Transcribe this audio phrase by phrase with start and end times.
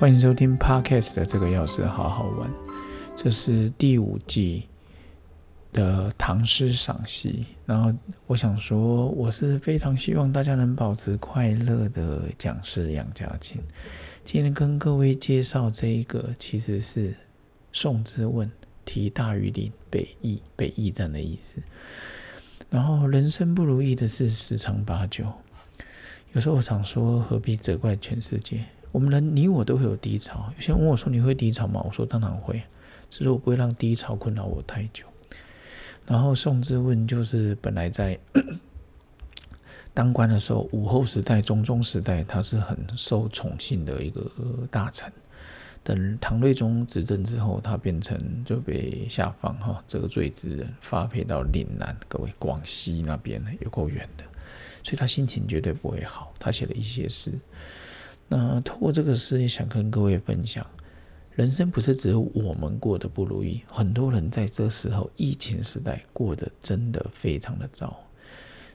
[0.00, 2.50] 欢迎收听 Podcast 的这个钥匙好好玩，
[3.14, 4.66] 这是第五季
[5.74, 7.44] 的唐诗赏析。
[7.66, 7.94] 然后
[8.26, 13.60] 我想说，我是非常希望大家能保持快乐的讲师杨家庆。
[14.24, 17.14] 今天跟各位介绍这一个，其实是
[17.70, 18.50] 宋之问
[18.86, 21.56] 题大于岭北驿北驿站的意思。
[22.70, 25.30] 然后人生不如意的事十常八九，
[26.32, 28.64] 有时候我常说，何必责怪全世界？
[28.92, 30.52] 我们人你我都会有低潮。
[30.56, 32.62] 有些人问我说：“你会低潮吗？”我说：“当然会，
[33.08, 35.06] 只是我不会让低潮困扰我太久。”
[36.06, 38.18] 然后宋之问就是本来在
[39.94, 44.28] 当官的时候，武后时代、中宗时代，他是很受宠幸的一个
[44.70, 45.12] 大臣。
[45.82, 54.24] 等唐睿宗执政之后，他变成就被下放哈，得罪之人发配到岭南，各位广西那边有够远的，
[54.82, 56.34] 所以他心情绝对不会好。
[56.38, 57.32] 他写了一些诗。
[58.32, 60.64] 那透过这个事也想跟各位分享，
[61.32, 67.98] 人生不是只有我们过得不如意，很多人在这时候疫情时代过得真的非常的糟。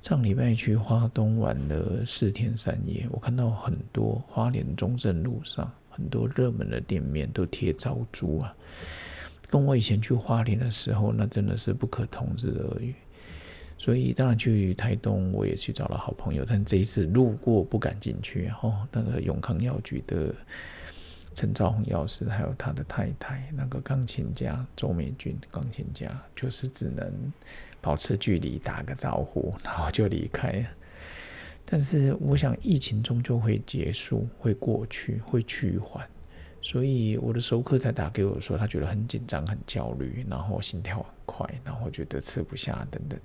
[0.00, 8.56] 上礼拜去花东玩了四天三夜，我看到很多花莲中正路上很多热门的店面都贴招租啊，
[9.50, 12.94] 跟我以前去花莲的时候，那真的是不可同日而语。
[13.82, 18.48] 所以当然去台东，我也去找了好朋友，但这一次路过不敢进去。
[18.62, 20.32] 哦，那个永康药局的
[21.34, 27.12] 陈兆宏药师，还有他的太太，那个钢琴家周美君，钢琴家就是只能
[27.80, 30.66] 保持距离，打个招呼，然后就离开了。
[31.64, 36.08] 但是我想，疫情终究会结束，会过去，会趋缓。
[36.64, 43.18] 所以我的熟客才打给我说，他觉得很紧张、很焦虑，然后心跳很快，然后觉得吃不下等等。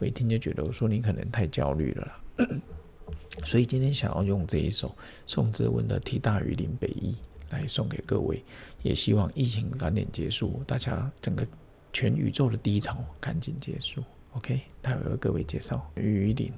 [0.00, 2.48] 我一听就觉得，我说你可能太焦虑了啦。
[3.46, 4.96] 所以今天想要用这一首
[5.26, 7.12] 宋之问的《题大于林北驿》
[7.52, 8.42] 来送给各位，
[8.82, 11.46] 也希望疫情赶紧结束，大家整个
[11.92, 14.02] 全宇宙的低潮赶紧结束。
[14.32, 16.52] OK，待会为各位介绍《于林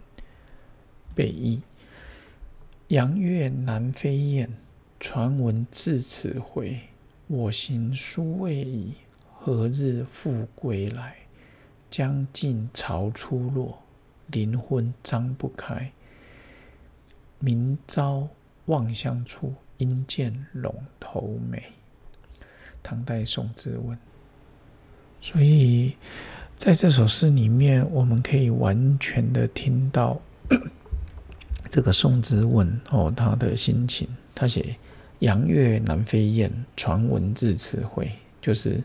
[1.14, 1.56] 北驿》，
[2.88, 4.48] 阳月南飞雁。
[5.04, 6.78] 传闻至此回，
[7.26, 8.94] 我行殊未已，
[9.34, 11.16] 何日复归来？
[11.92, 13.78] 将近潮初落，
[14.28, 15.92] 灵魂张不开。
[17.38, 18.26] 明朝
[18.64, 21.62] 望乡处，应见陇头美。
[22.82, 23.98] 唐代宋之问。
[25.20, 25.94] 所以
[26.56, 30.19] 在这首诗里面，我们可以完全的听到
[31.69, 34.76] 这个宋之问哦，他的心情，他写。
[35.19, 38.10] 杨月南飞雁，传闻至此回。
[38.41, 38.82] 就是，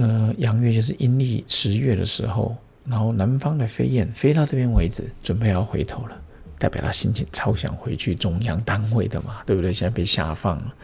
[0.00, 2.56] 呃，阳月就是阴历十月的时候，
[2.86, 6.18] 然后南方的飞燕飞到这边为止，准备要回头了，
[6.58, 9.70] 代表他心情超想回去中央单位的嘛，对不对？
[9.70, 10.74] 现在被下放了，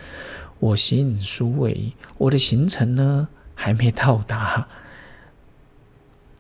[0.61, 4.69] 我行书未，我的行程呢还没到达，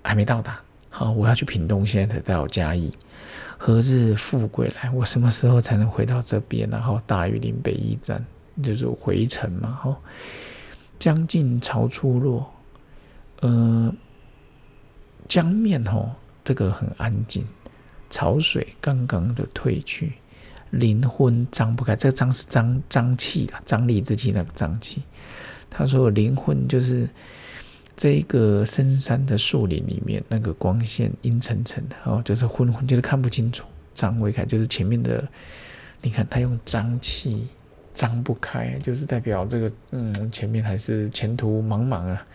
[0.02, 0.60] 还没到达。
[0.90, 2.92] 好，我要去屏东，现在才到嘉义。
[3.56, 4.90] 何日复归来？
[4.90, 6.68] 我什么时候才能回到这边？
[6.68, 8.22] 然后大屿林北驿站
[8.62, 9.80] 就是回程嘛。
[9.82, 9.96] 哦，
[10.98, 12.52] 江近潮初落，
[13.40, 13.94] 呃，
[15.28, 16.10] 江面哦，
[16.44, 17.46] 这个很安静，
[18.10, 20.12] 潮水刚刚的退去，
[20.70, 21.96] 灵魂张不开。
[21.96, 25.02] 这个张是张张气啊，张力之气那个张气。
[25.70, 27.08] 他说灵魂就是。
[27.98, 33.64] 这个深山的树林里面，那个光线阴沉沉的哦，就是昏昏，就是看不清楚。
[33.94, 35.26] 张未开，就是前面的，
[36.02, 37.46] 你看他用张气
[37.96, 42.26] 张不开，就是代表这个嗯，前面还是前途茫茫啊。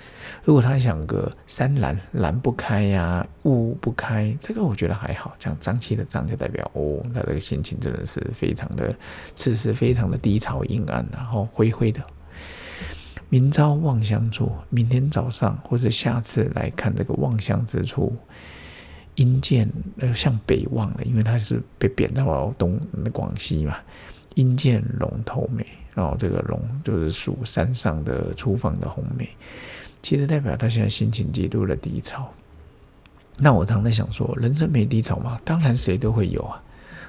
[0.44, 5.36] 如果他想个山拦拦不开呀，雾不开，这个我觉得还好。
[5.38, 8.92] 讲张气的张，就代表哦，他这个心情真的是非常的，
[9.36, 12.02] 此时非常的低潮阴暗，然后灰灰的。
[13.30, 18.18] 明朝望乡处，明天早上或者下次来看这个望乡之处，
[19.14, 22.80] 阴见呃向北望了，因为它是被贬到东
[23.14, 23.78] 广西嘛。
[24.36, 29.30] 阴见龙头眉，然后这个龙就是属山上的厨房的红梅，
[30.02, 32.32] 其实代表他现在心情极度的低潮。
[33.38, 35.40] 那我常在想说，人生没低潮吗？
[35.44, 36.62] 当然谁都会有啊。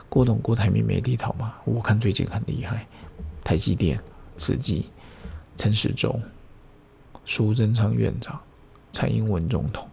[0.09, 1.55] 郭董郭台铭没低潮吗？
[1.65, 2.87] 我看最近很厉害，
[3.45, 3.99] 台积电、
[4.37, 4.87] 慈济。
[5.55, 6.19] 陈时中、
[7.27, 8.41] 苏贞昌院长、
[8.91, 9.87] 蔡英文总统，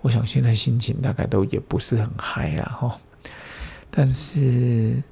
[0.00, 3.00] 我想现在心情大概都也不是很嗨了哈。
[3.90, 5.02] 但是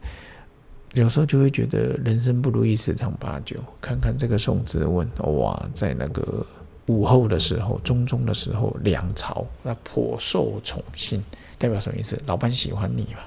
[1.03, 3.57] 有时候就会觉得人生不如意十常八九。
[3.81, 6.45] 看看这个宋之问，哇，在那个
[6.87, 11.23] 武后的时候、中宗的时候，梁朝那颇受宠幸，
[11.59, 12.19] 代表什么意思？
[12.27, 13.21] 老板喜欢你嘛。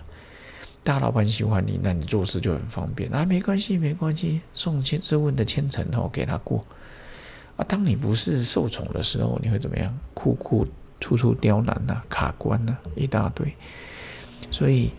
[0.84, 6.66] 大老板喜欢你，那你做事就很方便啊，没关系，没关系，宋千这问的千层哦，给他过
[7.56, 7.66] 啊。
[7.68, 9.96] 当你不是受宠的时候，你会怎么样？
[10.16, 10.66] 苦苦
[11.00, 13.54] 处处刁难呐，卡关呐，一大堆。
[14.50, 14.90] 所以，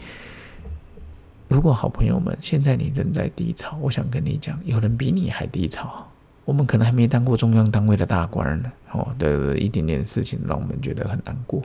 [1.51, 6.07] 如果好朋友们现在你正在低潮，我想跟你讲，有人比你还低潮。
[6.45, 11.61] 我们可能还没当过中央单位的大官呢，哦的一点点事情让我们觉得很难过。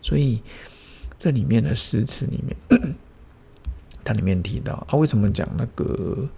[0.00, 0.42] 所以，
[1.16, 2.82] 这里面的诗词里面。
[4.04, 6.28] 它里面提到啊，为什么讲那个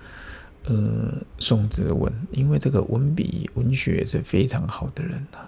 [0.64, 2.12] 呃宋之文？
[2.30, 5.38] 因为这个文笔文学是非常好的人呐，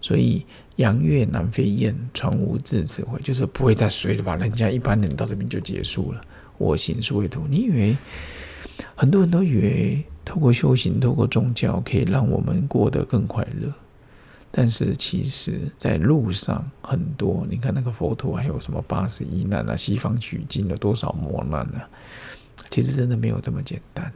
[0.00, 0.46] 所以
[0.76, 6.20] 扬月南飞雁，船无字词汇，就是不会再随着把人家一般人到这边就结束了。
[6.58, 7.96] 我行是为图，你以为
[8.94, 13.72] 很多人都以为透过修行、透过宗教可以让我们过得更快乐。
[14.56, 21.90] 但是其实，在路上很多，你看那个佛陀，还有什么八十一难啊，西方取经有多少磨难啊？
[22.70, 24.12] 其实真的没有这么简单。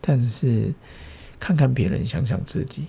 [0.00, 0.74] 但是
[1.38, 2.86] 看看别人，想想自己。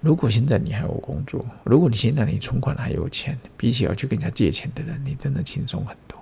[0.00, 6.17] 如果现在你还有工作，如果你现在你存款还有钱，比起要去跟人家借钱的人，你真的轻松很多。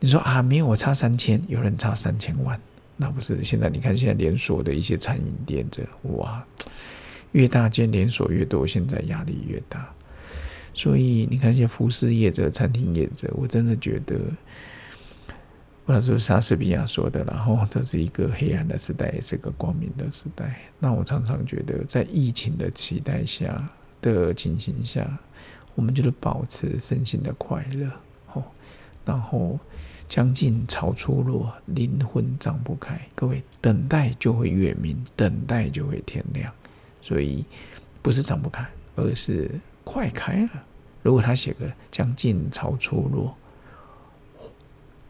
[0.00, 2.58] 你说啊，没有我差三千，有人差三千万，
[2.96, 3.44] 那不是？
[3.44, 5.82] 现在你看现在连锁的一些餐饮店，这
[6.14, 6.44] 哇。
[7.32, 9.88] 越大间连锁越多，现在压力越大，
[10.74, 14.16] 所以你看一些服饰业者、餐厅业者，我真的觉得，
[15.84, 20.58] 不知道是不是莎士比亚说的，然后这是一个黑暗的时代，也是个光明的时代。
[20.80, 23.64] 那我常常觉得，在疫情的期待下
[24.02, 25.08] 的情形下，
[25.76, 27.88] 我们就是保持身心的快乐，
[28.32, 28.42] 哦，
[29.04, 29.58] 然后
[30.06, 33.00] 将近潮出落，灵魂长不开。
[33.14, 36.52] 各位，等待就会月明，等待就会天亮。
[37.00, 37.44] 所以
[38.02, 38.66] 不是长不开，
[38.96, 39.50] 而是
[39.84, 40.64] 快开了。
[41.02, 43.34] 如果他写个“将近草初落”，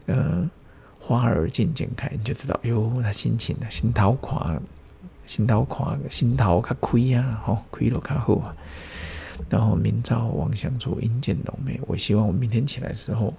[0.07, 0.49] 呃，
[0.99, 4.61] 花儿渐渐开，你就知道，哟，他心情呢，心头宽，
[5.25, 8.55] 心头宽，心头较开啊，吼，开了较好啊。
[9.49, 11.79] 然后明朝望乡处，阴见浓眉。
[11.87, 13.33] 我希望我明天起来时候，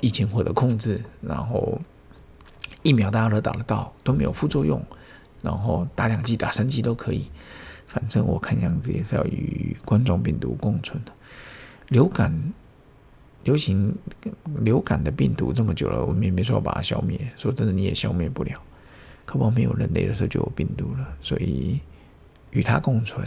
[0.00, 1.80] 疫情获得控制，然后
[2.82, 4.82] 疫苗大家都打得到，都没有副作用，
[5.42, 7.26] 然后打两剂、打三剂都可以。
[7.86, 11.12] 反正我看样子也是要与冠状病毒共存的。
[11.88, 12.52] 流感、
[13.44, 13.94] 流行
[14.60, 17.18] 流感的病毒这么久了，我们也没说要把它消灭。
[17.36, 18.52] 说真的，你也消灭不了。
[19.24, 21.80] 可不，没有人类的时候就有病毒了，所以
[22.50, 23.26] 与它共存。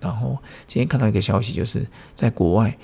[0.00, 1.84] 然后今天看到一个消息，就是
[2.14, 2.78] 在国外，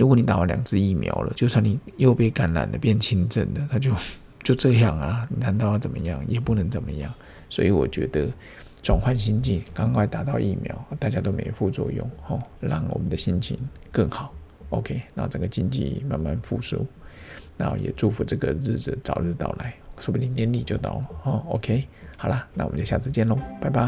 [0.00, 3.94] 如果你打完两支疫苗了，就算你又被感染了变轻症了，它就
[4.42, 5.28] 就这样啊？
[5.38, 6.24] 难道要怎么样？
[6.26, 7.14] 也不能怎么样。
[7.48, 8.26] 所以我觉得。
[8.82, 13.58] 转换心境，赶快打到疫苗，大家都没副作用，哦，让我们的心情
[13.92, 14.32] 更好。
[14.70, 16.86] OK，那整个经济慢慢复苏，
[17.58, 21.06] 然后也祝福这个日子早日到来，说不定年底就到了。
[21.24, 21.86] 哦，OK，
[22.16, 23.82] 好了，那我们就下次见喽，拜拜。